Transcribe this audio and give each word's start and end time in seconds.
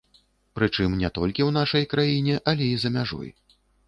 Прычым 0.59 0.95
не 1.01 1.09
толькі 1.17 1.41
ў 1.45 1.51
нашай 1.57 1.85
краіне, 1.91 2.39
але 2.53 2.71
і 2.77 2.81
за 2.85 2.89
мяжой. 2.97 3.29